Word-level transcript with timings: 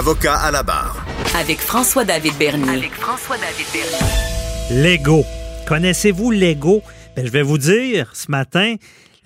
Avocat 0.00 0.36
à 0.36 0.50
la 0.50 0.62
barre. 0.62 1.04
Avec 1.36 1.60
François-David 1.60 2.32
Bernier. 2.38 2.70
Avec 2.70 2.94
François-David 2.94 3.66
Bernier. 3.70 4.82
Lego. 4.82 5.26
Connaissez-vous 5.68 6.30
Lego? 6.30 6.80
Ben, 7.14 7.26
je 7.26 7.30
vais 7.30 7.42
vous 7.42 7.58
dire 7.58 8.10
ce 8.14 8.30
matin, 8.30 8.76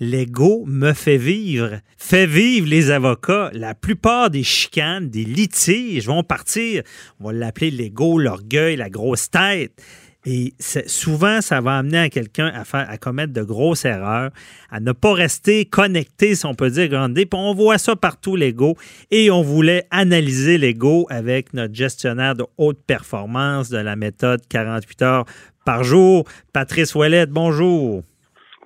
L'ego 0.01 0.65
me 0.67 0.91
fait 0.91 1.15
vivre, 1.15 1.79
fait 1.97 2.25
vivre 2.25 2.67
les 2.67 2.91
avocats. 2.91 3.49
La 3.53 3.73
plupart 3.73 4.29
des 4.29 4.43
chicanes, 4.43 5.09
des 5.09 5.23
litiges 5.23 6.07
vont 6.07 6.21
partir, 6.21 6.83
on 7.21 7.27
va 7.27 7.31
l'appeler 7.31 7.71
l'ego, 7.71 8.19
l'orgueil, 8.19 8.75
la 8.75 8.89
grosse 8.89 9.29
tête. 9.29 9.81
Et 10.25 10.53
souvent, 10.87 11.41
ça 11.41 11.61
va 11.61 11.77
amener 11.77 11.99
à 11.99 12.09
quelqu'un 12.09 12.47
à, 12.47 12.65
faire, 12.65 12.89
à 12.89 12.97
commettre 12.97 13.31
de 13.31 13.43
grosses 13.43 13.85
erreurs, 13.85 14.31
à 14.71 14.79
ne 14.79 14.91
pas 14.91 15.13
rester 15.13 15.65
connecté, 15.65 16.35
si 16.35 16.45
on 16.45 16.55
peut 16.55 16.71
dire, 16.71 16.87
grandé. 16.87 17.25
Puis 17.25 17.39
on 17.39 17.53
voit 17.53 17.77
ça 17.77 17.95
partout, 17.95 18.35
l'ego. 18.35 18.75
Et 19.11 19.29
on 19.29 19.43
voulait 19.43 19.85
analyser 19.91 20.57
l'ego 20.57 21.05
avec 21.09 21.53
notre 21.53 21.75
gestionnaire 21.75 22.35
de 22.35 22.45
haute 22.57 22.79
performance 22.87 23.69
de 23.69 23.77
la 23.77 23.95
méthode 23.95 24.41
48 24.49 25.01
heures 25.03 25.25
par 25.63 25.83
jour, 25.83 26.25
Patrice 26.53 26.95
Ouellette. 26.95 27.29
Bonjour. 27.29 28.03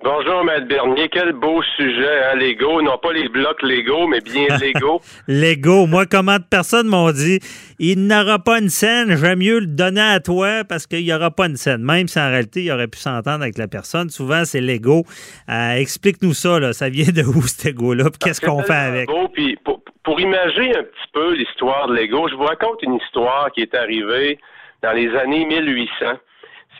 Bonjour, 0.02 0.44
Maître 0.44 0.66
Bernier. 0.66 1.10
Quel 1.10 1.32
beau 1.34 1.62
sujet, 1.76 2.24
hein, 2.24 2.36
Lego. 2.36 2.80
Non 2.80 2.96
pas 2.96 3.12
les 3.12 3.28
blocs 3.28 3.62
Lego, 3.62 4.06
mais 4.06 4.22
bien 4.22 4.46
Lego. 4.60 5.02
Lego. 5.28 5.86
Moi, 5.86 6.06
comment 6.06 6.38
de 6.38 6.44
personnes 6.50 6.86
m'ont 6.86 7.10
dit, 7.10 7.38
il 7.78 8.06
n'aura 8.06 8.38
pas 8.38 8.60
une 8.60 8.70
scène, 8.70 9.14
j'aime 9.14 9.40
mieux 9.40 9.60
le 9.60 9.66
donner 9.66 10.00
à 10.00 10.20
toi 10.20 10.64
parce 10.66 10.86
qu'il 10.86 11.04
n'y 11.04 11.12
aura 11.12 11.30
pas 11.30 11.48
une 11.48 11.56
scène. 11.56 11.82
Même 11.82 12.08
si 12.08 12.18
en 12.18 12.30
réalité, 12.30 12.62
il 12.62 12.72
aurait 12.72 12.88
pu 12.88 12.98
s'entendre 12.98 13.42
avec 13.42 13.58
la 13.58 13.68
personne. 13.68 14.08
Souvent, 14.08 14.46
c'est 14.46 14.62
Lego. 14.62 15.04
Euh, 15.50 15.72
explique-nous 15.72 16.32
ça, 16.32 16.58
là. 16.58 16.72
Ça 16.72 16.88
vient 16.88 17.12
de 17.12 17.22
où, 17.22 17.42
cet 17.42 17.66
Lego-là? 17.66 18.06
Qu'est-ce 18.24 18.40
qu'on 18.40 18.62
fait 18.62 18.72
avec? 18.72 19.06
Beau, 19.06 19.28
puis 19.28 19.58
pour, 19.62 19.82
pour 20.02 20.18
imaginer 20.18 20.78
un 20.78 20.84
petit 20.84 21.10
peu 21.12 21.34
l'histoire 21.34 21.88
de 21.88 21.94
Lego, 21.94 22.26
je 22.30 22.36
vous 22.36 22.44
raconte 22.44 22.82
une 22.82 22.94
histoire 22.94 23.52
qui 23.52 23.60
est 23.60 23.74
arrivée 23.74 24.38
dans 24.82 24.92
les 24.92 25.14
années 25.14 25.44
1800 25.44 26.06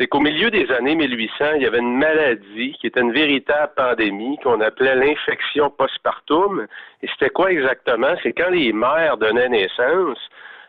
c'est 0.01 0.07
qu'au 0.07 0.21
milieu 0.21 0.51
des 0.51 0.71
années 0.71 0.95
1800, 0.95 1.57
il 1.57 1.63
y 1.63 1.67
avait 1.67 1.79
une 1.79 1.99
maladie 1.99 2.75
qui 2.81 2.87
était 2.87 3.03
une 3.03 3.13
véritable 3.13 3.73
pandémie 3.77 4.39
qu'on 4.43 4.63
appelait 4.63 4.95
l'infection 4.95 5.69
postpartum. 5.69 6.67
Et 7.03 7.09
c'était 7.09 7.29
quoi 7.29 7.53
exactement? 7.53 8.15
C'est 8.23 8.33
quand 8.33 8.49
les 8.49 8.73
mères 8.73 9.19
donnaient 9.19 9.51
naissance, 9.51 10.19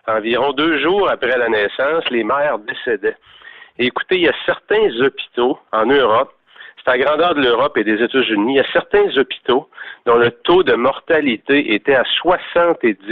environ 0.05 0.51
deux 0.51 0.81
jours 0.81 1.09
après 1.09 1.37
la 1.37 1.47
naissance, 1.47 2.03
les 2.09 2.25
mères 2.25 2.59
décédaient. 2.59 3.15
Et 3.79 3.85
écoutez, 3.85 4.17
il 4.17 4.23
y 4.23 4.27
a 4.27 4.35
certains 4.45 4.89
hôpitaux 4.99 5.57
en 5.71 5.85
Europe, 5.85 6.33
c'est 6.83 6.91
à 6.91 6.97
la 6.97 7.05
grandeur 7.05 7.33
de 7.33 7.41
l'Europe 7.41 7.77
et 7.77 7.85
des 7.85 8.03
États-Unis, 8.03 8.55
il 8.55 8.57
y 8.57 8.59
a 8.59 8.71
certains 8.73 9.17
hôpitaux 9.17 9.69
dont 10.05 10.17
le 10.17 10.31
taux 10.31 10.63
de 10.63 10.73
mortalité 10.73 11.73
était 11.73 11.95
à 11.95 12.03
70 12.21 13.05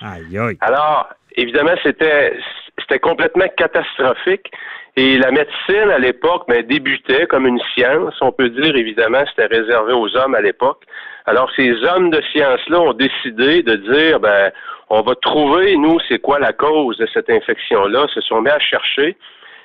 Aïe, 0.00 0.38
aïe. 0.38 0.56
Alors, 0.60 1.08
évidemment, 1.36 1.74
c'était 1.82 2.36
c'était 2.80 3.00
complètement 3.00 3.48
catastrophique. 3.56 4.50
Et 4.96 5.16
la 5.18 5.30
médecine, 5.30 5.90
à 5.90 5.98
l'époque, 5.98 6.44
ben, 6.48 6.66
débutait 6.66 7.26
comme 7.26 7.46
une 7.46 7.60
science. 7.74 8.14
On 8.20 8.32
peut 8.32 8.48
dire, 8.48 8.74
évidemment, 8.74 9.22
c'était 9.28 9.46
réservé 9.46 9.92
aux 9.92 10.16
hommes 10.16 10.34
à 10.34 10.40
l'époque. 10.40 10.82
Alors, 11.26 11.50
ces 11.54 11.70
hommes 11.84 12.10
de 12.10 12.20
science-là 12.32 12.80
ont 12.80 12.94
décidé 12.94 13.62
de 13.62 13.76
dire, 13.76 14.18
ben, 14.18 14.50
on 14.90 15.02
va 15.02 15.14
trouver, 15.16 15.76
nous, 15.76 15.98
c'est 16.08 16.18
quoi 16.18 16.38
la 16.38 16.52
cause 16.52 16.96
de 16.96 17.06
cette 17.12 17.30
infection-là. 17.30 18.06
Se 18.12 18.20
sont 18.22 18.40
mis 18.40 18.50
à 18.50 18.58
chercher 18.58 19.16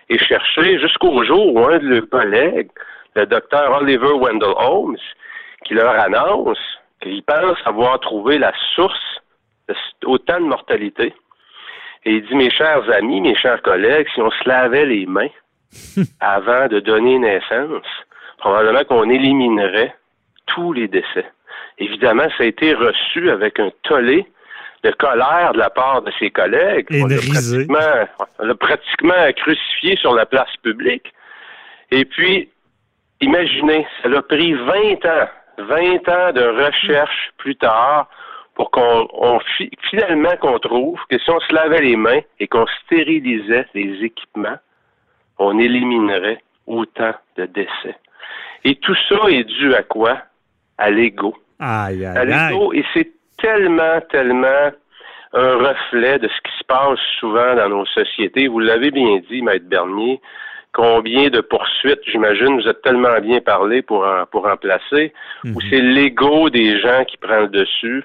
et 0.09 0.17
chercher 0.19 0.79
jusqu'au 0.79 1.23
jour 1.23 1.55
où 1.55 1.65
un 1.65 1.79
de 1.79 1.87
leurs 1.87 2.09
collègues, 2.09 2.69
le 3.15 3.25
docteur 3.25 3.81
Oliver 3.81 4.13
Wendell 4.13 4.53
Holmes, 4.57 4.97
qui 5.65 5.73
leur 5.73 5.97
annonce 5.99 6.59
qu'il 7.01 7.23
pense 7.23 7.57
avoir 7.65 7.99
trouvé 8.01 8.37
la 8.37 8.51
source 8.75 9.21
d'autant 10.01 10.41
de 10.41 10.45
mortalité. 10.45 11.13
Et 12.05 12.15
il 12.15 12.25
dit, 12.25 12.35
mes 12.35 12.49
chers 12.49 12.89
amis, 12.91 13.21
mes 13.21 13.35
chers 13.35 13.61
collègues, 13.61 14.07
si 14.13 14.21
on 14.21 14.31
se 14.31 14.47
lavait 14.47 14.85
les 14.85 15.05
mains 15.05 15.29
avant 16.19 16.67
de 16.67 16.79
donner 16.79 17.17
naissance, 17.19 17.85
probablement 18.37 18.83
qu'on 18.83 19.09
éliminerait 19.09 19.95
tous 20.45 20.73
les 20.73 20.87
décès. 20.87 21.25
Évidemment, 21.77 22.27
ça 22.37 22.43
a 22.43 22.47
été 22.47 22.73
reçu 22.73 23.29
avec 23.29 23.59
un 23.59 23.71
tollé 23.83 24.25
de 24.83 24.91
colère 24.91 25.53
de 25.53 25.59
la 25.59 25.69
part 25.69 26.01
de 26.01 26.11
ses 26.19 26.29
collègues. 26.29 26.87
Et 26.89 27.01
on 27.01 27.07
l'a 27.07 27.15
pratiquement, 27.15 28.55
pratiquement 28.59 29.31
crucifié 29.37 29.95
sur 29.95 30.13
la 30.13 30.25
place 30.25 30.55
publique. 30.61 31.13
Et 31.91 32.05
puis, 32.05 32.49
imaginez, 33.21 33.87
ça 34.01 34.09
a 34.09 34.21
pris 34.21 34.53
20 34.53 35.05
ans, 35.05 35.27
20 35.57 36.09
ans 36.09 36.31
de 36.33 36.65
recherche 36.65 37.31
plus 37.37 37.55
tard 37.55 38.09
pour 38.55 38.71
qu'on 38.71 39.39
finalement 39.89 40.35
qu'on 40.39 40.59
trouve 40.59 40.99
que 41.09 41.17
si 41.17 41.29
on 41.29 41.39
se 41.39 41.53
lavait 41.53 41.81
les 41.81 41.95
mains 41.95 42.21
et 42.39 42.47
qu'on 42.47 42.65
stérilisait 42.85 43.65
les 43.73 44.03
équipements, 44.03 44.57
on 45.39 45.57
éliminerait 45.57 46.39
autant 46.67 47.13
de 47.37 47.45
décès. 47.45 47.95
Et 48.63 48.75
tout 48.75 48.95
ça 49.09 49.29
est 49.29 49.43
dû 49.43 49.73
à 49.73 49.83
quoi? 49.83 50.17
À 50.77 50.89
l'ego. 50.91 51.35
À 51.59 51.91
l'ego. 51.91 52.73
Et 52.73 52.85
c'est 52.93 53.11
tellement, 53.37 53.99
tellement 54.09 54.71
un 55.33 55.55
reflet 55.55 56.19
de 56.19 56.27
ce 56.27 56.41
qui 56.49 56.57
se 56.59 56.63
passe 56.65 56.99
souvent 57.19 57.55
dans 57.55 57.69
nos 57.69 57.85
sociétés. 57.87 58.47
Vous 58.47 58.59
l'avez 58.59 58.91
bien 58.91 59.19
dit, 59.29 59.41
Maître 59.41 59.67
Bernier. 59.67 60.21
Combien 60.73 61.29
de 61.29 61.41
poursuites, 61.41 62.01
j'imagine, 62.07 62.59
vous 62.59 62.67
êtes 62.67 62.81
tellement 62.81 63.19
bien 63.21 63.41
parlé 63.41 63.83
pour 63.83 64.03
en, 64.03 64.25
pour 64.25 64.47
en 64.47 64.57
placer, 64.57 65.13
où 65.45 65.49
mhm. 65.49 65.61
c'est 65.69 65.81
l'ego 65.81 66.49
des 66.49 66.79
gens 66.79 67.03
qui 67.05 67.17
prend 67.17 67.41
le 67.41 67.47
dessus. 67.47 68.03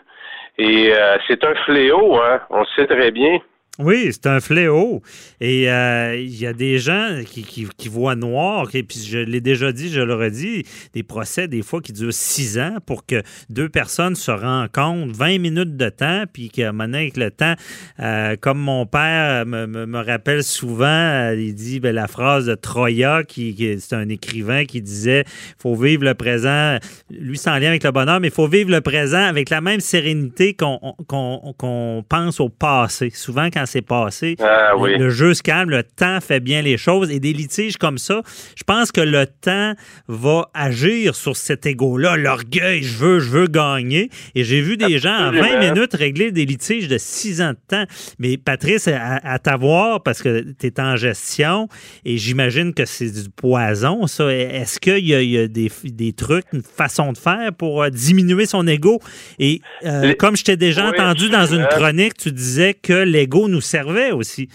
Et 0.58 0.92
euh, 0.92 1.16
c'est 1.26 1.44
un 1.44 1.54
fléau, 1.64 2.16
hein? 2.16 2.40
on 2.50 2.60
le 2.60 2.66
sait 2.76 2.86
très 2.86 3.10
bien. 3.10 3.38
Oui, 3.78 4.08
c'est 4.10 4.26
un 4.26 4.40
fléau. 4.40 5.02
Et 5.40 5.70
euh, 5.70 6.16
il 6.16 6.36
y 6.36 6.48
a 6.48 6.52
des 6.52 6.80
gens 6.80 7.20
qui, 7.24 7.88
voient 7.88 8.16
noir, 8.16 8.68
et 8.74 8.82
puis 8.82 8.98
je 8.98 9.18
l'ai 9.18 9.40
déjà 9.40 9.70
dit, 9.70 9.88
je 9.88 10.00
l'aurais 10.00 10.32
dit, 10.32 10.64
des 10.94 11.04
procès 11.04 11.46
des 11.46 11.62
fois 11.62 11.80
qui 11.80 11.92
durent 11.92 12.12
six 12.12 12.58
ans 12.58 12.78
pour 12.84 13.06
que 13.06 13.22
deux 13.50 13.68
personnes 13.68 14.16
se 14.16 14.32
rencontrent 14.32 15.14
20 15.14 15.38
minutes 15.38 15.76
de 15.76 15.88
temps, 15.90 16.24
puis 16.32 16.50
que 16.50 16.68
maintenant 16.72 16.98
avec 16.98 17.16
le 17.16 17.30
temps, 17.30 17.54
euh, 18.00 18.34
comme 18.40 18.58
mon 18.58 18.84
père 18.84 19.46
me, 19.46 20.02
rappelle 20.02 20.42
souvent, 20.42 20.86
euh, 20.86 21.36
il 21.38 21.54
dit 21.54 21.78
ben, 21.78 21.94
la 21.94 22.08
phrase 22.08 22.46
de 22.46 22.56
Troya, 22.56 23.22
qui, 23.22 23.78
c'est 23.78 23.94
un 23.94 24.08
écrivain 24.08 24.64
qui 24.64 24.82
disait 24.82 25.24
faut 25.56 25.76
vivre 25.76 26.02
le 26.02 26.14
présent, 26.14 26.78
lui 27.10 27.38
sans 27.38 27.56
lien 27.58 27.68
avec 27.68 27.84
le 27.84 27.92
bonheur, 27.92 28.18
mais 28.18 28.28
il 28.28 28.34
faut 28.34 28.48
vivre 28.48 28.72
le 28.72 28.80
présent 28.80 29.22
avec 29.22 29.50
la 29.50 29.60
même 29.60 29.80
sérénité 29.80 30.54
qu'on 30.54 30.96
qu'on 31.06 32.04
pense 32.08 32.40
au 32.40 32.48
passé. 32.48 33.10
Souvent 33.14 33.50
quand 33.52 33.66
c'est 33.68 33.82
passé. 33.82 34.36
Ah 34.40 34.72
le 34.76 35.10
jeu 35.10 35.34
se 35.34 35.42
calme, 35.42 35.70
le 35.70 35.82
temps 35.82 36.20
fait 36.20 36.40
bien 36.40 36.62
les 36.62 36.76
choses 36.76 37.10
et 37.10 37.20
des 37.20 37.32
litiges 37.32 37.76
comme 37.76 37.98
ça, 37.98 38.22
je 38.56 38.64
pense 38.64 38.92
que 38.92 39.00
le 39.00 39.26
temps 39.26 39.74
va 40.08 40.50
agir 40.54 41.14
sur 41.14 41.36
cet 41.36 41.66
ego-là, 41.66 42.16
l'orgueil, 42.16 42.82
je 42.82 42.96
veux, 42.96 43.20
je 43.20 43.30
veux 43.30 43.46
gagner. 43.46 44.10
Et 44.34 44.44
j'ai 44.44 44.60
vu 44.60 44.76
des 44.76 44.98
gens 44.98 45.14
en 45.14 45.32
20 45.32 45.58
minutes 45.58 45.94
régler 45.94 46.32
des 46.32 46.46
litiges 46.46 46.88
de 46.88 46.98
6 46.98 47.42
ans 47.42 47.50
de 47.50 47.58
temps. 47.68 47.84
Mais 48.18 48.36
Patrice, 48.36 48.88
à, 48.88 49.38
t'avoir, 49.38 50.02
parce 50.02 50.22
que 50.22 50.44
tu 50.58 50.66
es 50.66 50.80
en 50.80 50.96
gestion 50.96 51.68
et 52.04 52.16
j'imagine 52.16 52.74
que 52.74 52.84
c'est 52.84 53.10
du 53.10 53.28
poison, 53.30 54.06
ça. 54.06 54.32
Est-ce 54.32 54.80
qu'il 54.80 55.06
y 55.06 55.38
a, 55.38 55.48
des, 55.48 56.12
trucs, 56.12 56.46
une 56.52 56.62
façon 56.62 57.12
de 57.12 57.18
faire 57.18 57.52
pour 57.52 57.82
euh, 57.82 57.90
diminuer 57.90 58.46
son 58.46 58.66
ego? 58.66 59.00
Et 59.38 59.60
euh, 59.84 60.14
comme 60.18 60.36
je 60.36 60.44
t'ai 60.44 60.56
déjà 60.56 60.88
entendu 60.88 61.28
dans 61.28 61.46
une 61.46 61.66
chronique, 61.66 62.16
tu 62.16 62.32
disais 62.32 62.74
que 62.74 62.92
l'ego 62.92 63.48
nous 63.48 63.57
servait 63.60 64.12
aussi. 64.12 64.48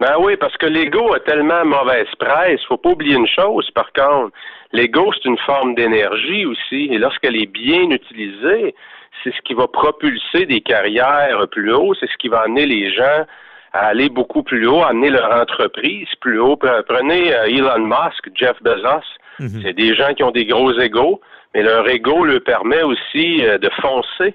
Ben 0.00 0.16
oui, 0.18 0.36
parce 0.36 0.56
que 0.56 0.66
l'ego 0.66 1.14
a 1.14 1.20
tellement 1.20 1.64
mauvaise 1.64 2.08
presse. 2.18 2.60
Faut 2.66 2.76
pas 2.76 2.90
oublier 2.90 3.16
une 3.16 3.28
chose, 3.28 3.70
par 3.70 3.92
contre. 3.92 4.34
L'ego, 4.72 5.12
c'est 5.12 5.28
une 5.28 5.38
forme 5.38 5.74
d'énergie 5.74 6.46
aussi. 6.46 6.88
Et 6.90 6.98
lorsqu'elle 6.98 7.36
est 7.36 7.46
bien 7.46 7.90
utilisée, 7.90 8.74
c'est 9.22 9.32
ce 9.34 9.40
qui 9.42 9.54
va 9.54 9.68
propulser 9.68 10.46
des 10.46 10.60
carrières 10.60 11.46
plus 11.50 11.72
haut. 11.72 11.94
C'est 12.00 12.10
ce 12.10 12.16
qui 12.18 12.28
va 12.28 12.40
amener 12.40 12.66
les 12.66 12.92
gens 12.92 13.26
à 13.72 13.86
aller 13.86 14.08
beaucoup 14.08 14.42
plus 14.42 14.66
haut, 14.66 14.82
à 14.82 14.88
amener 14.88 15.10
leur 15.10 15.30
entreprise 15.32 16.08
plus 16.20 16.38
haut. 16.38 16.56
Prenez 16.56 17.34
euh, 17.34 17.44
Elon 17.46 17.86
Musk, 17.86 18.28
Jeff 18.34 18.60
Bezos. 18.62 19.06
Mhm. 19.38 19.62
C'est 19.62 19.72
des 19.72 19.94
gens 19.94 20.14
qui 20.14 20.22
ont 20.22 20.30
des 20.30 20.46
gros 20.46 20.72
égos, 20.78 21.20
mais 21.54 21.62
leur 21.62 21.88
ego 21.88 22.24
leur 22.24 22.42
permet 22.42 22.82
aussi 22.82 23.44
euh, 23.44 23.58
de 23.58 23.70
foncer 23.80 24.34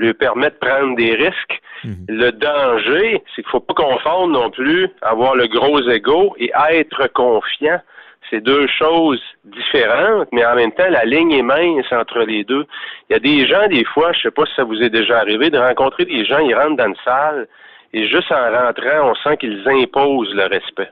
lui 0.00 0.14
permet 0.14 0.50
de 0.50 0.56
prendre 0.56 0.96
des 0.96 1.14
risques. 1.14 1.60
Mhm. 1.84 2.06
Le 2.08 2.32
danger, 2.32 3.22
c'est 3.34 3.42
qu'il 3.42 3.50
faut 3.50 3.60
pas 3.60 3.74
confondre 3.74 4.28
non 4.28 4.50
plus 4.50 4.88
avoir 5.02 5.34
le 5.34 5.46
gros 5.46 5.80
ego 5.88 6.34
et 6.38 6.50
être 6.70 7.06
confiant. 7.12 7.80
C'est 8.28 8.40
deux 8.40 8.66
choses 8.78 9.20
différentes, 9.44 10.28
mais 10.32 10.44
en 10.44 10.54
même 10.54 10.72
temps, 10.72 10.88
la 10.88 11.04
ligne 11.04 11.32
est 11.32 11.42
mince 11.42 11.90
entre 11.90 12.20
les 12.20 12.44
deux. 12.44 12.64
Il 13.08 13.14
y 13.14 13.16
a 13.16 13.18
des 13.18 13.46
gens, 13.46 13.66
des 13.66 13.84
fois, 13.84 14.12
je 14.12 14.20
sais 14.20 14.30
pas 14.30 14.46
si 14.46 14.54
ça 14.54 14.64
vous 14.64 14.80
est 14.82 14.90
déjà 14.90 15.18
arrivé, 15.18 15.50
de 15.50 15.58
rencontrer 15.58 16.04
des 16.04 16.24
gens, 16.24 16.38
ils 16.38 16.54
rentrent 16.54 16.76
dans 16.76 16.86
une 16.86 16.94
salle 17.04 17.48
et 17.92 18.08
juste 18.08 18.30
en 18.30 18.50
rentrant, 18.50 19.10
on 19.10 19.14
sent 19.16 19.36
qu'ils 19.38 19.68
imposent 19.68 20.32
le 20.34 20.46
respect. 20.46 20.90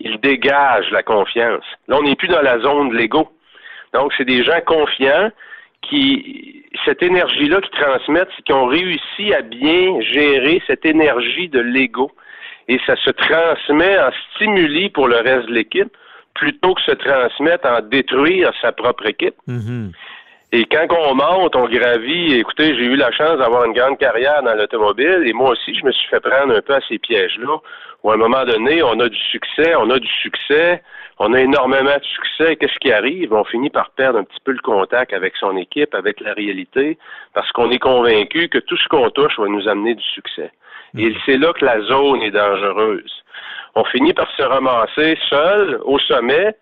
Ils 0.00 0.18
dégagent 0.18 0.90
la 0.90 1.02
confiance. 1.02 1.64
Là, 1.86 1.98
on 1.98 2.02
n'est 2.02 2.16
plus 2.16 2.28
dans 2.28 2.42
la 2.42 2.58
zone 2.58 2.90
de 2.90 2.96
l'ego. 2.96 3.28
Donc, 3.92 4.12
c'est 4.16 4.24
des 4.24 4.42
gens 4.42 4.60
confiants 4.66 5.30
qui, 5.88 6.64
cette 6.84 7.02
énergie-là 7.02 7.60
qu'ils 7.60 7.80
transmettent, 7.80 8.28
c'est 8.36 8.42
qu'ils 8.42 8.54
ont 8.54 8.66
réussi 8.66 9.32
à 9.34 9.42
bien 9.42 10.00
gérer 10.00 10.62
cette 10.66 10.84
énergie 10.84 11.48
de 11.48 11.60
l'ego. 11.60 12.10
Et 12.68 12.80
ça 12.86 12.96
se 12.96 13.10
transmet 13.10 13.98
en 13.98 14.10
stimuli 14.34 14.88
pour 14.88 15.08
le 15.08 15.16
reste 15.16 15.48
de 15.48 15.54
l'équipe 15.54 15.94
plutôt 16.34 16.74
que 16.74 16.82
se 16.82 16.92
transmettre 16.92 17.68
en 17.68 17.80
détruire 17.80 18.52
sa 18.60 18.72
propre 18.72 19.06
équipe. 19.06 19.36
Mm-hmm. 19.48 19.92
Et 20.54 20.66
quand 20.66 20.86
on 20.92 21.16
monte, 21.16 21.56
on 21.56 21.66
gravit, 21.66 22.34
écoutez, 22.34 22.76
j'ai 22.76 22.84
eu 22.84 22.94
la 22.94 23.10
chance 23.10 23.38
d'avoir 23.38 23.64
une 23.64 23.72
grande 23.72 23.98
carrière 23.98 24.40
dans 24.44 24.54
l'automobile 24.54 25.24
et 25.26 25.32
moi 25.32 25.50
aussi, 25.50 25.74
je 25.74 25.84
me 25.84 25.90
suis 25.90 26.08
fait 26.08 26.20
prendre 26.20 26.54
un 26.54 26.60
peu 26.60 26.74
à 26.74 26.80
ces 26.88 27.00
pièges-là, 27.00 27.56
où 28.04 28.10
à 28.12 28.14
un 28.14 28.18
moment 28.18 28.44
donné, 28.44 28.80
on 28.80 29.00
a 29.00 29.08
du 29.08 29.18
succès, 29.32 29.74
on 29.74 29.90
a 29.90 29.98
du 29.98 30.06
succès, 30.22 30.80
on 31.18 31.32
a 31.32 31.40
énormément 31.40 31.96
de 31.96 32.04
succès. 32.04 32.54
Qu'est-ce 32.54 32.78
qui 32.78 32.92
arrive? 32.92 33.32
On 33.32 33.42
finit 33.42 33.68
par 33.68 33.90
perdre 33.96 34.20
un 34.20 34.22
petit 34.22 34.38
peu 34.44 34.52
le 34.52 34.62
contact 34.62 35.12
avec 35.12 35.34
son 35.40 35.56
équipe, 35.56 35.92
avec 35.92 36.20
la 36.20 36.34
réalité, 36.34 36.98
parce 37.34 37.50
qu'on 37.50 37.72
est 37.72 37.80
convaincu 37.80 38.48
que 38.48 38.58
tout 38.58 38.76
ce 38.76 38.86
qu'on 38.86 39.10
touche 39.10 39.36
va 39.40 39.48
nous 39.48 39.66
amener 39.66 39.96
du 39.96 40.04
succès. 40.04 40.52
Et 40.96 41.08
mm-hmm. 41.08 41.16
c'est 41.26 41.38
là 41.38 41.52
que 41.52 41.64
la 41.64 41.80
zone 41.80 42.22
est 42.22 42.30
dangereuse 42.30 43.24
on 43.74 43.84
finit 43.84 44.12
par 44.12 44.30
se 44.36 44.42
ramasser 44.42 45.18
seul 45.28 45.80
au 45.84 45.98
sommet. 45.98 46.54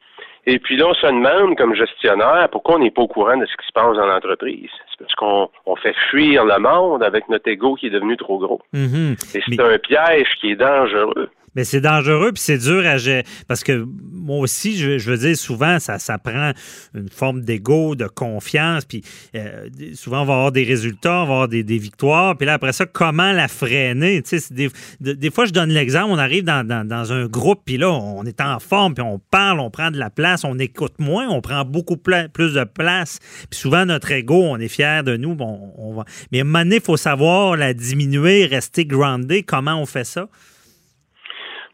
Et 0.45 0.59
puis 0.59 0.77
là, 0.77 0.87
on 0.89 0.95
se 0.95 1.07
demande, 1.07 1.57
comme 1.57 1.75
gestionnaire, 1.75 2.49
pourquoi 2.51 2.77
on 2.77 2.79
n'est 2.81 2.91
pas 2.91 3.03
au 3.03 3.09
courant 3.09 3.37
de 3.37 3.47
ce 3.47 3.57
qui 3.57 3.67
se 3.67 3.73
passe 3.73 3.97
dans 3.97 4.07
l'entreprise? 4.07 4.71
C'est 4.93 5.05
parce 5.05 5.15
qu'on 5.15 5.77
fait 5.77 5.95
fuir 6.11 6.45
le 6.45 6.59
monde 6.59 7.03
avec 7.03 7.29
notre 7.29 7.49
ego 7.49 7.75
qui 7.75 7.87
est 7.87 7.91
devenu 7.91 8.17
trop 8.17 8.39
gros. 8.39 8.61
Mm-hmm. 8.75 9.37
Et 9.37 9.43
c'est 9.49 9.61
un 9.61 9.79
piège 9.79 10.29
qui 10.41 10.53
est 10.53 10.57
dangereux. 10.57 11.31
Mais 11.55 11.65
c'est 11.65 11.83
dangereux, 11.83 12.33
puis 12.33 12.43
c'est 12.43 12.59
dur 12.59 12.87
à 12.87 12.97
gérer. 12.97 13.25
Parce 13.47 13.63
que 13.63 13.85
moi 14.11 14.39
aussi, 14.39 14.77
je, 14.77 15.11
veux 15.11 15.19
dire, 15.19 15.37
souvent, 15.37 15.79
ça, 15.79 15.99
ça 15.99 16.17
prend 16.17 16.53
une 16.95 17.11
forme 17.11 17.43
d'ego, 17.43 17.95
de 17.95 18.07
confiance, 18.07 18.85
puis 18.85 19.03
euh, 19.35 19.69
souvent, 19.95 20.23
on 20.23 20.25
va 20.25 20.35
avoir 20.35 20.53
des 20.53 20.65
résultats, 20.65 21.23
on 21.23 21.27
va 21.27 21.33
avoir 21.33 21.49
des, 21.49 21.63
victoires, 21.63 22.37
puis 22.37 22.47
là, 22.47 22.55
après 22.55 22.73
ça, 22.73 22.87
comment 22.87 23.33
la 23.33 23.49
freiner? 23.49 24.23
Tu 24.23 24.39
sais, 24.39 24.55
des, 24.55 24.71
des, 25.01 25.31
fois, 25.31 25.45
je 25.45 25.53
donne 25.53 25.71
l'exemple, 25.71 26.11
on 26.11 26.19
arrive 26.19 26.45
dans, 26.45 26.67
dans, 26.67 27.13
un 27.13 27.27
groupe, 27.27 27.63
puis 27.65 27.77
là, 27.77 27.91
on 27.91 28.25
est 28.25 28.41
en 28.41 28.59
forme, 28.59 28.95
puis 28.95 29.03
on 29.03 29.19
parle, 29.19 29.61
on 29.61 29.71
prend 29.71 29.91
de 29.91 29.99
la 29.99 30.11
place, 30.11 30.45
on 30.45 30.59
écoute 30.59 30.95
moins, 30.99 31.29
on 31.29 31.41
prend 31.41 31.65
beaucoup 31.65 31.97
plus 31.97 32.55
de 32.55 32.65
place. 32.65 33.19
Puis 33.51 33.59
souvent, 33.59 33.85
notre 33.85 34.13
ego, 34.13 34.43
on 34.43 34.59
est 34.59 34.69
fier 34.69 34.82
de 35.03 35.17
nous, 35.17 35.35
bon, 35.35 35.73
on 35.79 35.95
va... 35.95 36.05
Mais 36.31 36.39
à 36.39 36.41
un 36.43 36.45
moment 36.45 36.61
donné, 36.61 36.77
il 36.77 36.83
faut 36.83 36.97
savoir 36.97 37.57
la 37.57 37.75
diminuer, 37.75 38.47
rester 38.47 38.85
groundé. 38.85 39.43
Comment 39.43 39.77
on 39.81 39.87
fait 39.87 40.05
ça? 40.05 40.27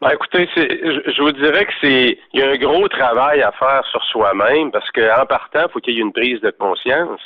Ben, 0.01 0.11
écoutez, 0.11 0.47
je, 0.55 1.11
je 1.11 1.21
vous 1.21 1.33
dirais 1.33 1.65
que 1.65 1.73
c'est 1.81 2.17
il 2.33 2.39
y 2.39 2.43
a 2.43 2.51
un 2.51 2.57
gros 2.57 2.87
travail 2.87 3.41
à 3.41 3.51
faire 3.51 3.83
sur 3.91 4.01
soi-même 4.05 4.71
parce 4.71 4.89
qu'en 4.91 5.25
partant, 5.25 5.65
il 5.67 5.71
faut 5.73 5.79
qu'il 5.79 5.95
y 5.95 5.97
ait 5.97 6.01
une 6.01 6.13
prise 6.13 6.39
de 6.39 6.51
conscience. 6.51 7.19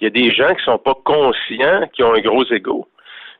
Il 0.00 0.04
y 0.04 0.06
a 0.06 0.10
des 0.10 0.32
gens 0.32 0.54
qui 0.54 0.64
sont 0.64 0.78
pas 0.78 0.94
conscients, 1.04 1.88
qui 1.92 2.02
ont 2.04 2.14
un 2.14 2.20
gros 2.20 2.44
ego. 2.52 2.86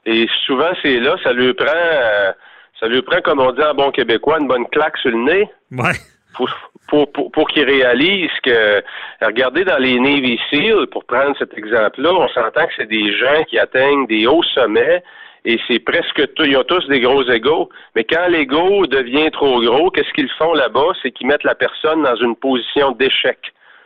Et 0.05 0.27
souvent, 0.47 0.73
c'est 0.83 0.99
là, 0.99 1.17
ça 1.23 1.33
lui 1.33 1.55
prend 1.55 1.67
euh, 1.69 2.33
ça 2.81 2.88
lui 2.88 3.03
prend, 3.03 3.21
comme 3.21 3.38
on 3.38 3.53
dit 3.53 3.62
en 3.62 3.75
bon 3.75 3.93
québécois, 3.93 4.38
une 4.41 4.49
bonne 4.49 4.67
claque 4.69 4.97
sur 4.99 5.11
le 5.11 5.19
nez. 5.19 5.49
Ouais. 5.71 5.93
Pour, 6.34 6.49
pour, 6.88 7.12
pour, 7.12 7.31
pour 7.31 7.49
qu'ils 7.49 7.64
réalisent 7.64 8.40
que, 8.43 8.82
regardez 9.23 9.64
dans 9.64 9.79
les 9.79 9.99
Navy 9.99 10.38
SEAL, 10.50 10.87
pour 10.88 11.05
prendre 11.05 11.37
cet 11.38 11.56
exemple-là, 11.56 12.12
on 12.12 12.29
s'entend 12.29 12.67
que 12.67 12.73
c'est 12.76 12.88
des 12.88 13.17
gens 13.17 13.44
qui 13.49 13.58
atteignent 13.58 14.06
des 14.06 14.26
hauts 14.26 14.43
sommets, 14.55 15.02
et 15.44 15.58
c'est 15.67 15.81
presque 15.81 16.34
tout, 16.34 16.44
ils 16.44 16.56
ont 16.56 16.62
tous 16.64 16.87
des 16.88 17.00
gros 17.00 17.29
égaux, 17.29 17.69
mais 17.96 18.05
quand 18.05 18.29
l'ego 18.29 18.87
devient 18.87 19.31
trop 19.32 19.61
gros, 19.61 19.90
qu'est-ce 19.90 20.12
qu'ils 20.12 20.31
font 20.38 20.55
là-bas? 20.55 20.93
C'est 21.02 21.11
qu'ils 21.11 21.26
mettent 21.26 21.44
la 21.44 21.56
personne 21.56 22.02
dans 22.02 22.17
une 22.17 22.37
position 22.37 22.93
d'échec. 22.93 23.38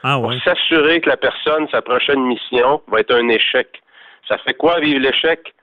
Ah 0.03 0.19
Pour 0.21 0.35
s'assurer 0.45 1.01
que 1.01 1.09
la 1.09 1.17
personne, 1.17 1.67
sa 1.71 1.81
prochaine 1.81 2.23
mission, 2.25 2.83
va 2.89 3.01
être 3.01 3.15
un 3.15 3.29
échec. 3.29 3.81
Ça 4.29 4.37
fait 4.39 4.55
quoi 4.55 4.81
vivre 4.81 5.01
l'échec? 5.01 5.55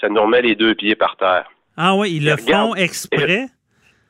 Ça 0.00 0.08
nous 0.08 0.20
remet 0.20 0.42
les 0.42 0.54
deux 0.54 0.74
pieds 0.74 0.94
par 0.94 1.16
terre. 1.16 1.50
Ah 1.76 1.94
oui, 1.94 2.16
ils 2.16 2.26
le 2.26 2.36
font 2.36 2.74
exprès? 2.74 3.46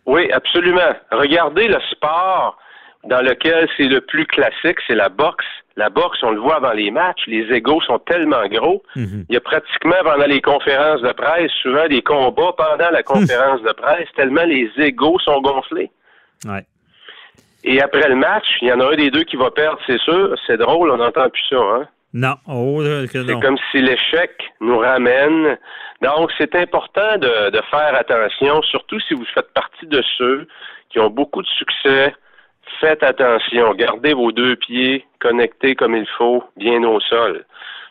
Oui, 0.09 0.33
absolument. 0.33 0.97
Regardez 1.13 1.69
le 1.69 1.79
sport 1.91 2.59
dans 3.05 3.21
lequel 3.21 3.69
c'est 3.77 3.85
le 3.85 4.01
plus 4.01 4.25
classique, 4.25 4.79
c'est 4.87 4.95
la 4.95 5.11
boxe. 5.11 5.45
La 5.77 5.91
boxe, 5.91 6.19
on 6.23 6.31
le 6.31 6.41
voit 6.41 6.57
avant 6.57 6.73
les 6.73 6.91
matchs, 6.91 7.21
les 7.27 7.45
égaux 7.55 7.83
sont 7.83 7.99
tellement 7.99 8.49
gros. 8.49 8.83
Mhm. 8.97 9.27
Il 9.29 9.35
y 9.35 9.37
a 9.37 9.41
pratiquement 9.41 10.01
pendant 10.03 10.27
les 10.27 10.41
conférences 10.41 11.03
de 11.03 11.13
presse, 11.13 11.53
souvent 11.63 11.87
des 11.89 12.01
combats 12.01 12.55
pendant 12.57 12.91
la 12.91 13.03
conférence 13.15 13.61
de 13.61 13.73
presse, 13.73 14.09
tellement 14.17 14.45
les 14.45 14.71
égaux 14.79 15.19
sont 15.19 15.43
gonflés. 15.43 15.91
Et 17.65 17.83
après 17.83 18.09
le 18.09 18.17
match, 18.17 18.47
il 18.63 18.69
y 18.69 18.73
en 18.73 18.81
a 18.81 18.91
un 18.91 18.97
des 18.97 19.11
deux 19.11 19.25
qui 19.25 19.37
va 19.37 19.51
perdre, 19.51 19.79
c'est 19.87 20.01
sûr. 20.01 20.35
C'est 20.47 20.57
drôle, 20.57 20.91
on 20.91 20.97
n'entend 20.97 21.29
plus 21.29 21.45
ça, 21.51 21.57
hein? 21.59 21.87
Non, 22.15 22.37
oh, 22.47 22.83
c'est 22.83 23.41
comme 23.41 23.59
si 23.71 23.83
l'échec 23.83 24.31
nous 24.61 24.79
ramène. 24.79 25.59
Donc, 26.01 26.31
c'est 26.39 26.55
important 26.55 27.19
de, 27.19 27.51
de 27.51 27.61
faire 27.71 27.95
attention, 27.95 28.63
surtout 28.63 28.99
si 29.01 29.15
vous 29.15 29.27
faites 29.35 29.53
partie 29.53 29.87
de 29.87 30.03
ceux 30.17 30.49
qui 30.89 31.01
ont 31.01 31.11
beaucoup 31.11 31.43
de 31.43 31.49
succès, 31.49 32.15
faites 32.81 33.03
attention, 33.03 33.75
gardez 33.75 34.15
vos 34.15 34.33
deux 34.33 34.57
pieds 34.57 35.05
connectés 35.21 35.75
comme 35.75 35.95
il 35.95 36.07
faut, 36.17 36.45
bien 36.57 36.83
au 36.85 37.01
sol. 37.01 37.45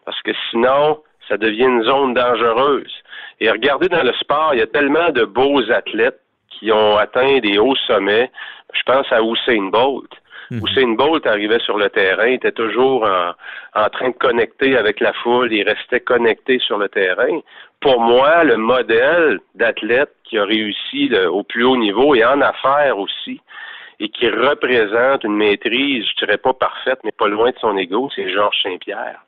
Parce 0.05 0.21
que 0.21 0.31
sinon, 0.49 0.99
ça 1.27 1.37
devient 1.37 1.65
une 1.65 1.83
zone 1.83 2.13
dangereuse. 2.13 2.93
Et 3.39 3.51
regardez 3.51 3.89
dans 3.89 4.03
le 4.03 4.13
sport, 4.13 4.51
il 4.53 4.59
y 4.59 4.63
a 4.63 4.67
tellement 4.67 5.09
de 5.09 5.25
beaux 5.25 5.61
athlètes 5.71 6.19
qui 6.49 6.71
ont 6.71 6.97
atteint 6.97 7.39
des 7.39 7.59
hauts 7.59 7.75
sommets. 7.87 8.31
Je 8.73 8.81
pense 8.83 9.11
à 9.11 9.21
Usain 9.21 9.69
Bolt. 9.69 10.09
Mhm. 10.51 10.61
Usain 10.65 10.93
Bolt 10.95 11.25
arrivait 11.27 11.59
sur 11.59 11.77
le 11.77 11.89
terrain, 11.89 12.27
était 12.27 12.51
toujours 12.51 13.05
en, 13.05 13.89
train 13.89 14.09
de 14.09 14.15
connecter 14.15 14.77
avec 14.77 14.99
la 14.99 15.13
foule, 15.13 15.51
il 15.51 15.63
restait 15.63 15.99
connecté 15.99 16.59
sur 16.59 16.77
le 16.77 16.89
terrain. 16.89 17.39
Pour 17.79 17.99
moi, 17.99 18.43
le 18.43 18.57
modèle 18.57 19.39
d'athlète 19.55 20.13
qui 20.23 20.37
a 20.37 20.45
réussi 20.45 21.11
au 21.29 21.43
plus 21.43 21.63
haut 21.63 21.77
niveau 21.77 22.15
et 22.15 22.25
en 22.25 22.41
affaires 22.41 22.97
aussi, 22.97 23.41
et 23.99 24.09
qui 24.09 24.29
représente 24.29 25.23
une 25.23 25.35
maîtrise, 25.35 26.05
je 26.11 26.25
dirais 26.25 26.37
pas 26.37 26.53
parfaite, 26.53 26.99
mais 27.03 27.11
pas 27.11 27.27
loin 27.27 27.49
de 27.49 27.57
son 27.59 27.75
ego, 27.77 28.09
c'est 28.15 28.31
Georges 28.31 28.61
Saint-Pierre. 28.63 29.19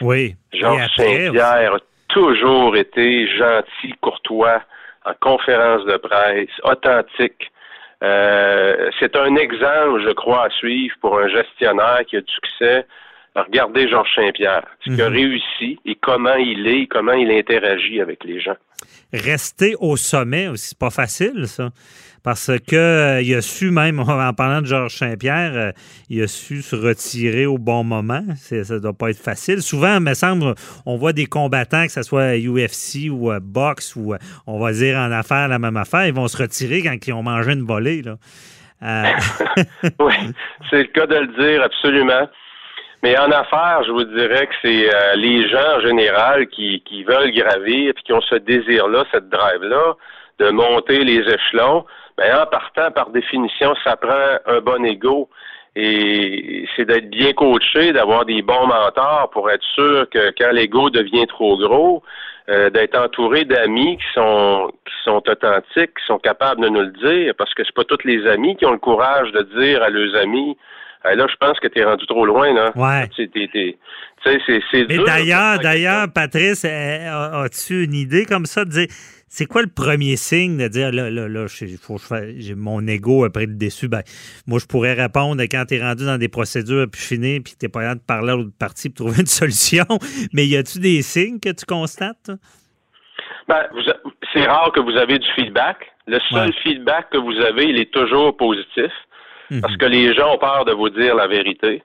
Oui. 0.00 0.36
Georges 0.52 0.88
Saint-Pierre 0.96 1.74
a 1.74 1.78
toujours 2.08 2.76
été 2.76 3.26
gentil, 3.36 3.94
courtois, 4.00 4.62
en 5.04 5.12
conférence 5.20 5.84
de 5.86 5.96
presse, 5.96 6.50
authentique. 6.62 7.50
Euh, 8.02 8.90
c'est 9.00 9.16
un 9.16 9.34
exemple, 9.36 10.02
je 10.06 10.12
crois, 10.12 10.46
à 10.46 10.50
suivre 10.50 10.94
pour 11.00 11.18
un 11.18 11.28
gestionnaire 11.28 12.00
qui 12.08 12.16
a 12.16 12.20
du 12.20 12.32
succès. 12.32 12.86
Regardez 13.34 13.88
Georges 13.88 14.12
Saint-Pierre, 14.14 14.64
ce 14.80 14.90
qu'il 14.90 15.02
a 15.02 15.10
mhm. 15.10 15.16
réussi 15.16 15.78
et 15.84 15.94
comment 15.96 16.34
il 16.34 16.66
est, 16.66 16.86
comment 16.86 17.12
il 17.12 17.30
interagit 17.30 18.00
avec 18.00 18.24
les 18.24 18.40
gens. 18.40 18.56
Rester 19.12 19.74
au 19.80 19.96
sommet 19.96 20.48
aussi, 20.48 20.68
c'est 20.68 20.78
pas 20.78 20.90
facile, 20.90 21.46
ça. 21.46 21.70
Parce 22.24 22.50
que 22.66 22.76
euh, 22.76 23.22
il 23.22 23.34
a 23.34 23.40
su 23.40 23.70
même, 23.70 24.00
en 24.08 24.32
parlant 24.34 24.60
de 24.60 24.66
Georges 24.66 24.96
Saint-Pierre, 24.96 25.52
euh, 25.54 25.72
il 26.08 26.22
a 26.22 26.26
su 26.26 26.62
se 26.62 26.76
retirer 26.76 27.46
au 27.46 27.58
bon 27.58 27.84
moment. 27.84 28.22
Ça 28.36 28.56
ne 28.56 28.78
doit 28.78 28.92
pas 28.92 29.10
être 29.10 29.22
facile. 29.22 29.62
Souvent, 29.62 29.96
il 29.96 30.00
me 30.00 30.14
semble, 30.14 30.54
on 30.86 30.96
voit 30.96 31.12
des 31.12 31.26
combattants, 31.26 31.86
que 31.86 31.92
ce 31.92 32.02
soit 32.02 32.36
UFC 32.36 33.10
ou 33.10 33.30
euh, 33.30 33.38
boxe 33.40 33.94
ou 33.96 34.14
on 34.46 34.58
va 34.58 34.72
dire 34.72 34.96
en 34.98 35.12
affaires 35.12 35.48
la 35.48 35.58
même 35.58 35.76
affaire, 35.76 36.06
ils 36.06 36.14
vont 36.14 36.28
se 36.28 36.40
retirer 36.40 36.82
quand 36.82 36.94
ils 37.06 37.12
ont 37.12 37.22
mangé 37.22 37.52
une 37.52 37.66
volée. 37.66 38.02
Là. 38.02 38.16
oui, 40.00 40.14
c'est 40.70 40.82
le 40.82 40.88
cas 40.92 41.06
de 41.06 41.16
le 41.16 41.26
dire, 41.38 41.62
absolument. 41.62 42.28
Mais 43.02 43.16
en 43.18 43.30
affaires, 43.30 43.82
je 43.86 43.90
vous 43.92 44.04
dirais 44.04 44.46
que 44.46 44.54
c'est 44.62 45.16
les 45.16 45.48
gens 45.48 45.78
en 45.78 45.80
général 45.80 46.46
qui, 46.48 46.82
qui 46.84 47.04
veulent 47.04 47.32
gravir 47.32 47.90
et 47.90 48.02
qui 48.04 48.12
ont 48.12 48.20
ce 48.20 48.36
désir-là, 48.36 49.04
cette 49.12 49.28
drive-là, 49.28 49.94
de 50.38 50.50
monter 50.50 51.04
les 51.04 51.20
échelons. 51.20 51.84
Ben, 52.18 52.36
en 52.36 52.46
partant, 52.46 52.90
par 52.90 53.10
définition, 53.10 53.74
ça 53.84 53.96
prend 53.96 54.38
un 54.46 54.60
bon 54.60 54.84
ego. 54.84 55.28
Et 55.76 56.66
c'est 56.74 56.84
d'être 56.84 57.08
bien 57.08 57.32
coaché, 57.32 57.92
d'avoir 57.92 58.24
des 58.24 58.42
bons 58.42 58.66
mentors 58.66 59.30
pour 59.32 59.48
être 59.48 59.62
sûr 59.74 60.10
que 60.10 60.32
quand 60.36 60.50
l'ego 60.50 60.90
devient 60.90 61.28
trop 61.28 61.56
gros, 61.56 62.02
euh, 62.48 62.70
d'être 62.70 62.98
entouré 62.98 63.44
d'amis 63.44 63.98
qui 63.98 64.12
sont 64.14 64.72
qui 64.84 64.94
sont 65.04 65.22
authentiques, 65.28 65.94
qui 65.96 66.06
sont 66.06 66.18
capables 66.18 66.62
de 66.62 66.68
nous 66.68 66.80
le 66.80 66.90
dire, 66.90 67.34
parce 67.38 67.54
que 67.54 67.62
c'est 67.62 67.74
pas 67.74 67.84
tous 67.84 68.04
les 68.04 68.26
amis 68.26 68.56
qui 68.56 68.66
ont 68.66 68.72
le 68.72 68.78
courage 68.78 69.30
de 69.30 69.42
dire 69.60 69.82
à 69.84 69.88
leurs 69.88 70.16
amis 70.16 70.56
là, 71.04 71.26
je 71.30 71.36
pense 71.36 71.58
que 71.60 71.68
tu 71.68 71.78
es 71.78 71.84
rendu 71.84 72.06
trop 72.06 72.26
loin. 72.26 72.52
Là. 72.52 72.72
Ouais. 72.76 73.08
c'est, 73.16 73.30
Mais 74.88 74.98
d'ailleurs, 74.98 75.58
d'ailleurs, 75.58 76.06
Patrice, 76.12 76.64
eh, 76.64 77.06
as-tu 77.06 77.84
une 77.84 77.94
idée 77.94 78.24
comme 78.24 78.46
ça 78.46 78.64
de 78.64 78.70
dire 78.70 78.86
c'est 79.28 79.46
quoi 79.46 79.62
le 79.62 79.68
premier 79.68 80.16
signe 80.16 80.56
de 80.56 80.68
dire 80.68 80.90
là, 80.90 81.10
là, 81.10 81.28
là, 81.28 81.46
faut 81.80 81.98
j'ai 82.38 82.54
mon 82.54 82.86
ego 82.86 83.24
après 83.24 83.46
le 83.46 83.54
déçu? 83.54 83.88
Ben, 83.88 84.02
moi, 84.46 84.58
je 84.58 84.66
pourrais 84.66 84.94
répondre 84.94 85.42
quand 85.42 85.64
tu 85.68 85.74
es 85.74 85.82
rendu 85.82 86.06
dans 86.06 86.18
des 86.18 86.28
procédures 86.28 86.86
puis 86.90 87.00
fini, 87.00 87.40
puis 87.40 87.54
n'es 87.62 87.68
pas 87.68 87.80
capable 87.80 88.00
de 88.00 88.06
parler 88.06 88.32
à 88.32 88.36
l'autre 88.36 88.56
partie 88.58 88.88
pour 88.88 89.06
trouver 89.06 89.20
une 89.20 89.26
solution. 89.42 89.84
Mais 90.32 90.46
y 90.46 90.56
a-tu 90.56 90.78
des 90.80 91.02
signes 91.02 91.40
que 91.40 91.50
tu 91.50 91.66
constates? 91.66 92.30
Ben, 93.46 93.64
c'est 94.32 94.44
rare 94.46 94.72
que 94.72 94.80
vous 94.80 94.96
avez 94.96 95.18
du 95.18 95.28
feedback. 95.36 95.76
Le 96.06 96.18
seul 96.30 96.52
feedback 96.62 97.10
que 97.10 97.18
vous 97.18 97.36
avez, 97.40 97.64
il 97.66 97.78
est 97.78 97.92
toujours 97.92 98.34
positif. 98.36 98.90
Mhm. 99.50 99.60
Parce 99.60 99.76
que 99.76 99.86
les 99.86 100.14
gens 100.14 100.34
ont 100.34 100.38
peur 100.38 100.64
de 100.64 100.72
vous 100.72 100.90
dire 100.90 101.14
la 101.14 101.26
vérité. 101.26 101.82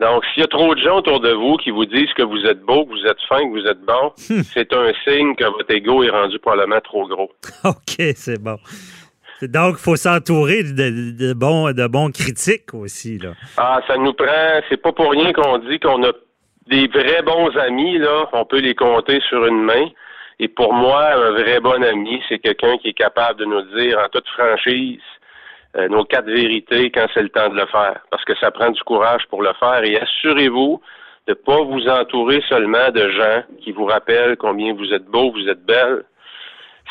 Donc, 0.00 0.24
s'il 0.26 0.40
y 0.40 0.44
a 0.44 0.48
trop 0.48 0.74
de 0.74 0.80
gens 0.80 0.98
autour 0.98 1.20
de 1.20 1.30
vous 1.30 1.56
qui 1.56 1.70
vous 1.70 1.86
disent 1.86 2.12
que 2.16 2.22
vous 2.22 2.44
êtes 2.46 2.60
beau, 2.62 2.84
que 2.84 2.90
vous 2.90 3.06
êtes 3.06 3.20
fin, 3.28 3.38
que 3.38 3.60
vous 3.60 3.66
êtes 3.66 3.80
bon, 3.82 4.12
c'est 4.16 4.72
un 4.72 4.92
signe 5.04 5.36
que 5.36 5.44
votre 5.44 5.70
ego 5.70 6.02
est 6.02 6.10
rendu 6.10 6.38
probablement 6.40 6.80
trop 6.80 7.06
gros. 7.06 7.30
OK, 7.64 7.96
c'est 8.16 8.42
bon. 8.42 8.56
Donc, 9.42 9.76
il 9.78 9.82
faut 9.82 9.96
s'entourer 9.96 10.62
de, 10.62 11.32
bons, 11.32 11.72
de 11.72 11.86
bons 11.86 12.10
critiques 12.10 12.74
aussi. 12.74 13.18
Là. 13.18 13.30
Ah, 13.56 13.80
ça 13.86 13.96
nous 13.96 14.14
prend. 14.14 14.60
C'est 14.68 14.80
pas 14.80 14.92
pour 14.92 15.10
rien 15.10 15.32
qu'on 15.32 15.58
dit 15.58 15.78
qu'on 15.78 16.02
a 16.04 16.12
des 16.68 16.88
vrais 16.88 17.22
bons 17.22 17.50
amis, 17.58 17.98
là. 17.98 18.28
On 18.32 18.44
peut 18.44 18.60
les 18.60 18.74
compter 18.74 19.20
sur 19.28 19.46
une 19.46 19.62
main. 19.62 19.88
Et 20.40 20.48
pour 20.48 20.72
moi, 20.72 21.14
un 21.14 21.30
vrai 21.32 21.60
bon 21.60 21.82
ami, 21.84 22.20
c'est 22.28 22.38
quelqu'un 22.38 22.78
qui 22.78 22.88
est 22.88 22.94
capable 22.94 23.38
de 23.38 23.44
nous 23.44 23.62
dire 23.76 23.98
en 23.98 24.08
toute 24.08 24.26
franchise 24.28 25.00
euh, 25.76 25.88
nos 25.88 26.04
quatre 26.04 26.26
vérités 26.26 26.90
quand 26.90 27.06
c'est 27.12 27.22
le 27.22 27.28
temps 27.28 27.48
de 27.48 27.56
le 27.56 27.66
faire. 27.66 28.00
Parce 28.10 28.24
que 28.24 28.36
ça 28.38 28.50
prend 28.50 28.70
du 28.70 28.82
courage 28.82 29.22
pour 29.28 29.42
le 29.42 29.52
faire. 29.58 29.82
Et 29.84 29.98
assurez-vous 29.98 30.80
de 31.26 31.32
ne 31.32 31.34
pas 31.34 31.62
vous 31.62 31.88
entourer 31.88 32.42
seulement 32.48 32.90
de 32.90 33.10
gens 33.10 33.42
qui 33.62 33.72
vous 33.72 33.86
rappellent 33.86 34.36
combien 34.36 34.74
vous 34.74 34.92
êtes 34.92 35.06
beau, 35.06 35.32
vous 35.32 35.48
êtes 35.48 35.64
belle. 35.64 36.04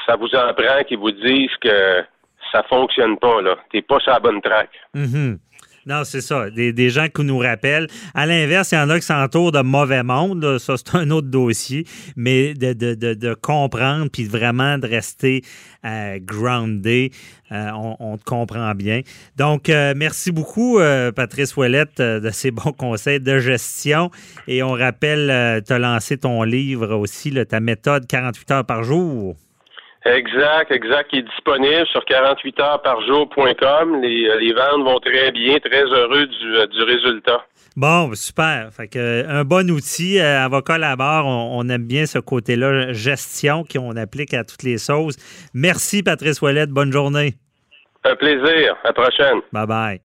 Ça 0.06 0.16
vous 0.16 0.34
en 0.36 0.54
prend 0.54 0.84
qui 0.88 0.96
vous 0.96 1.12
disent 1.12 1.56
que 1.62 2.04
ça 2.52 2.63
fonctionne 2.63 3.18
pas, 3.18 3.42
là. 3.42 3.56
T'es 3.72 3.82
pas 3.82 4.00
sur 4.00 4.12
la 4.12 4.20
bonne 4.20 4.42
track. 4.42 4.70
Mm-hmm. 4.96 5.38
Non, 5.86 6.04
c'est 6.06 6.22
ça. 6.22 6.50
Des, 6.50 6.90
gens 6.90 7.08
qui 7.13 7.24
nous 7.24 7.38
rappellent. 7.38 7.88
À 8.13 8.25
l'inverse, 8.25 8.72
il 8.72 8.75
y 8.75 8.78
en 8.78 8.90
a 8.90 9.00
qui 9.00 9.06
s'entourent 9.06 9.52
de 9.52 9.62
mauvais 9.62 10.04
monde. 10.04 10.58
Ça, 10.58 10.75
c'est 10.78 10.96
un 10.96 11.10
autre 11.12 11.28
dossier. 11.28 11.86
Mais 12.16 12.54
de, 12.54 12.74
de, 12.74 13.34
comprendre 13.34 14.10
puis 14.12 14.24
vraiment 14.24 14.78
de 14.78 14.88
rester 14.88 15.44
euh, 15.86 16.20
groundé, 16.22 17.12
euh, 17.52 17.70
on, 18.00 18.18
te 18.18 18.24
comprend 18.24 18.74
bien. 18.75 19.02
Donc, 19.36 19.70
euh, 19.70 19.94
merci 19.96 20.32
beaucoup, 20.32 20.80
Patrice 21.16 21.56
Ouellette, 21.58 22.02
de 22.02 22.30
ces 22.32 22.52
bons 22.52 22.72
conseils 22.72 23.20
de 23.20 23.40
gestion. 23.40 24.10
Et 24.48 24.63
on 24.63 24.72
rappelle, 24.72 25.63
tu 25.66 25.74
as 25.74 25.80
lancé 25.80 26.18
ton 26.18 26.44
livre 26.44 26.96
aussi, 26.96 27.34
ta 27.46 27.60
méthode 27.60 28.08
48 28.08 28.52
heures 28.52 28.66
par 28.66 28.84
jour. 28.84 29.36
Exact, 30.05 30.69
exact, 30.69 31.10
qui 31.10 31.19
est 31.19 31.22
disponible 31.22 31.88
sur 31.88 32.01
48heuresparjour.com. 32.01 34.01
Les, 34.01 34.27
euh, 34.27 34.38
les 34.38 34.53
ventes 34.53 34.83
vont 34.83 35.00
très 35.00 35.31
bien, 35.31 35.57
très 35.60 35.83
heureux 35.83 36.27
du, 36.27 36.55
euh, 36.55 36.67
du 36.67 36.83
résultat. 36.83 37.45
Bon, 37.77 38.13
super. 38.13 38.69
Fait 38.74 38.89
que, 38.89 39.25
un 39.27 39.45
bon 39.45 39.72
outil. 39.72 40.19
Euh, 40.19 40.43
avocat 40.43 40.75
à 40.75 41.24
on, 41.24 41.57
on, 41.57 41.69
aime 41.69 41.88
bien 41.88 42.05
ce 42.05 42.19
côté-là, 42.19 42.91
gestion, 42.91 43.63
qu'on 43.63 43.95
applique 43.95 44.33
à 44.33 44.43
toutes 44.43 44.63
les 44.63 44.77
sauces. 44.77 45.15
Merci, 45.53 46.03
Patrice 46.03 46.41
Ouellette. 46.41 46.69
Bonne 46.69 46.91
journée. 46.91 47.36
Un 48.03 48.15
plaisir. 48.15 48.75
À 48.83 48.88
la 48.88 48.93
prochaine. 48.93 49.39
Bye 49.53 49.67
bye. 49.67 50.01